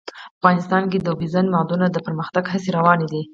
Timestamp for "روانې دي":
2.77-3.21